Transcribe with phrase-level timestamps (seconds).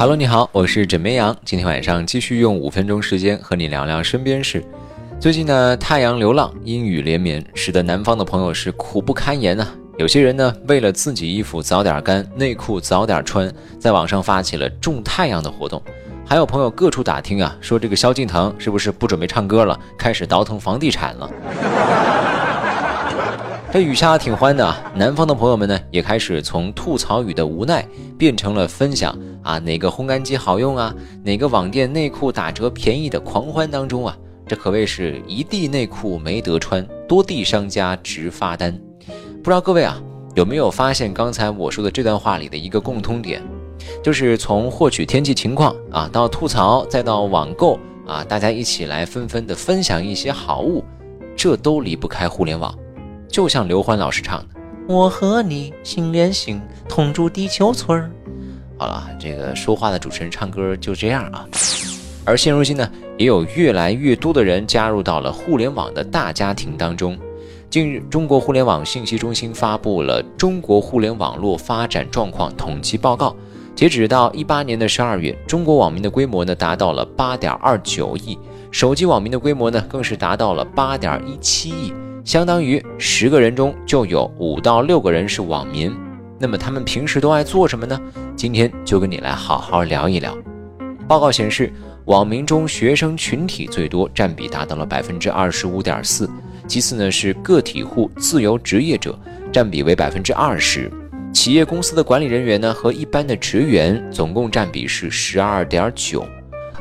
[0.00, 1.36] Hello，你好，我是枕边羊。
[1.44, 4.64] 今天晚上继续用五分钟时间和你聊聊身边事。
[5.20, 9.68] 最近呢，太阳流浪，阴雨连绵，使得南方的朋友是苦不堪言呐。
[9.98, 15.82] 有些人呢，为了自己衣服早点干，内裤早点穿，在网上发起了种太阳的活动。
[16.26, 21.30] 还有朋友各处打听啊，说这个萧敬腾是不是不准备唱歌了，开始倒腾房地产了。
[23.72, 27.86] 这雨下挺欢的啊，南方的朋友们呢，也开始从吐槽雨的无奈，
[28.18, 38.76] 变成了分享啊哪个烘干机好用啊，哪个网店内裤打折便宜的狂欢当中啊，这可谓是一地内裤没得穿，多地商家直发单。
[39.40, 40.02] 不知道各位啊，
[40.34, 43.40] 有没有发现刚才我说的这段话里的一个共通点，
[44.02, 50.82] 就是从获取天气情况啊，到吐槽，再到网购啊，大家一起来纷纷的分享一些好物，
[51.36, 52.76] 这都离不开互联网。
[53.30, 54.46] 就像刘欢老师唱的
[54.88, 58.10] ：“我和你心连心，同住地球村儿。”
[58.76, 61.46] 好了，这个说话的主持人唱歌就这样啊。
[62.24, 67.16] 而现如今呢，也有越来越多的人加入到了互联网的大家庭当中。
[67.68, 73.30] 近日，中国互联网信息中心发布了《中国互联网络发展状况统计报告》，
[73.76, 78.36] 截止到一八年的十二月，中国网民的规模呢达到了八点二九亿，
[78.72, 81.92] 手机网民的规模呢更是达到了八点一七亿。
[82.30, 85.92] 相当于十个人中就有五到六个人是网民，
[86.38, 88.00] 那么他们平时都爱做什么呢？
[88.36, 90.38] 今天就跟你来好好聊一聊。
[91.08, 91.72] 报告显示，
[92.04, 96.30] 网民中学生群体最多，占比达到了百分之二十五点四，
[96.68, 99.18] 其次呢是个体户、自由职业者，
[99.52, 100.88] 占比为百分之二十，
[101.34, 106.24] 企业公司的管理人员呢和一般的职员总共占比是十二点九。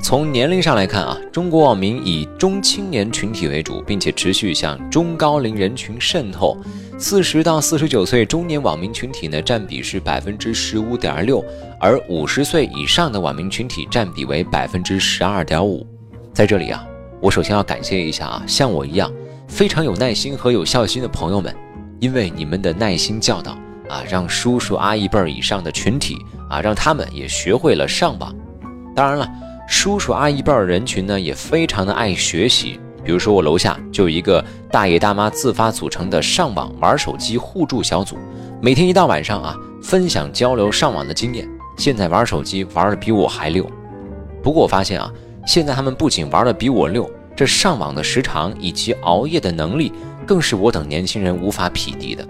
[0.00, 6.56] 从年龄上来看啊，中国网民以中青年群体为主，并且持续向中高龄人群渗透。
[6.96, 11.44] 四十到四十九岁中年网民群体呢，占比是百分之十五点六，
[11.80, 15.84] 而五十岁以上的网民群体占比为百分之十二点五。
[16.32, 16.86] 在这里啊，
[17.20, 19.12] 我首先要感谢一下啊，像我一样
[19.48, 21.52] 非常有耐心和有孝心的朋友们，
[21.98, 23.52] 因为你们的耐心教导
[23.88, 26.16] 啊，让叔叔阿姨辈儿以上的群体
[26.48, 28.32] 啊，让他们也学会了上网。
[28.94, 29.28] 当然了。
[29.66, 32.78] 叔叔阿姨辈儿人群呢，也非常的爱学习。
[33.04, 38.16] 比如说，我楼下就有一个大爷大妈自发组成的上网玩手机互助小组，
[38.60, 41.48] 每天一到晚上啊，分享交流上网的经验。
[41.76, 43.64] 现在玩手机玩的比我还溜。
[44.42, 45.12] 不过我发现啊，
[45.46, 49.92] 现在他们不仅玩的比我溜，这上网的时长以及熬夜的能力，
[50.26, 52.26] 更是我等年轻人无法匹敌的。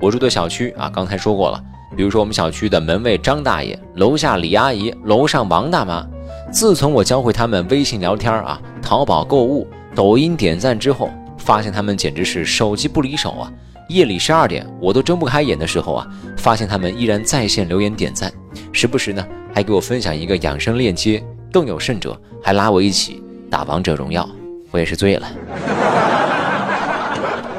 [0.00, 1.62] 我住的小区啊，刚才说过了，
[1.96, 6.06] 比如说我们小区的门卫张大爷，楼下李阿姨，楼上王大妈。
[6.50, 13.52] 自从我教会他们微信聊天啊、淘宝购物、抖音点赞之后，发现他们简直是手机不离手啊！
[13.88, 16.06] 夜里十二点我都睁不开眼的时候啊，
[16.36, 18.32] 发现他们依然在线留言点赞，
[18.72, 19.24] 时不时呢
[19.54, 21.22] 还给我分享一个养生链接，
[21.52, 24.28] 更有甚者还拉我一起打王者荣耀，
[24.72, 25.28] 我也是醉了。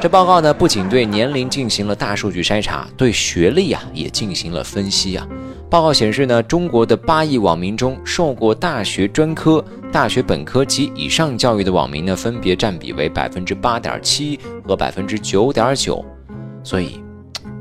[0.02, 5.24] 这报告呢不仅对年龄进行了大数据筛查，对学历啊也进行了分析啊。
[5.70, 16.04] 报告显示呢，中国的八亿网民中，受过大学专科、大学本科及以上教育的网民呢，分别占比为百分之八点七和百分之九点九。
[16.64, 17.00] 所以，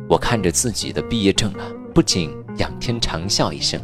[0.10, 1.62] 我看着自己的毕业证啊，
[1.94, 3.80] 不仅仰天长啸一声，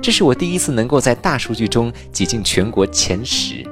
[0.00, 3.64] 这是我第一次能够在大数据中挤进全国前十。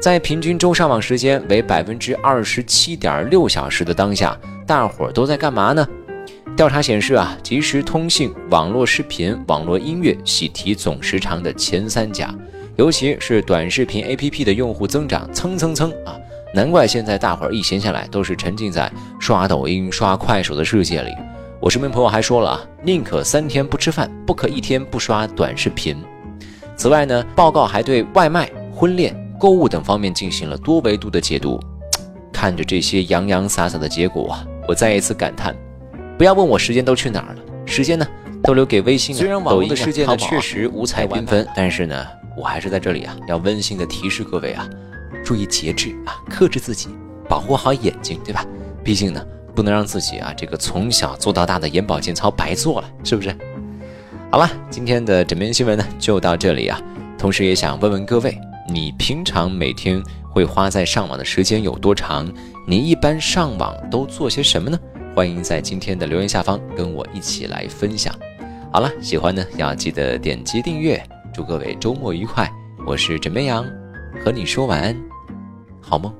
[0.00, 5.86] 在平均周上网时间为百分之二十七点六小时的当下，大伙儿都在干嘛呢？
[6.56, 12.32] 调查显示啊，即时通信、网络视频、网络音乐喜提总时长的前三甲，
[12.76, 16.16] 尤其是短视频 APP 的用户增长蹭蹭蹭啊！
[16.54, 21.10] 难怪现在大伙儿一闲下来都是沉浸在刷抖音、刷快手的世界里。
[21.60, 25.96] 我身边朋友还说了啊，宁可三天不吃饭，不可一天不刷短视频。
[26.76, 31.60] 此外呢，报告还对外卖、婚恋、购物等方面进行了多维度的解读。
[32.32, 35.56] 看着这些洋洋洒洒的结果啊，我再一次感叹。
[36.16, 38.06] 不要问我时间都去哪儿了，时间呢
[38.42, 42.06] 都留给微信、虽然网络的世界呢确实五彩缤纷，但是呢，
[42.36, 44.68] 我还是在这里啊，要温馨的提示各位啊，
[45.24, 46.88] 注意节制啊，克制自己，
[47.28, 48.44] 保护好眼睛，对吧？
[48.84, 49.24] 毕竟呢，
[49.54, 53.34] 不能让自己啊这个从小做到大的眼保健操白做了，是不是？
[54.30, 56.80] 好了，今天的枕边新闻呢就到这里啊，
[57.16, 58.36] 同时也想问问各位，
[58.70, 62.30] 你平常每天会花在上网的时间有多长？
[62.66, 64.78] 你一般上网都做些什么呢？
[65.16, 68.14] 欢迎在今天的留言下方跟我一起来分享。
[68.70, 71.02] 好了，喜欢呢要记得点击订阅。
[71.32, 72.50] 祝各位周末愉快，
[72.86, 73.64] 我是枕边羊，
[74.22, 74.94] 和你说晚安，
[75.80, 76.12] 好梦。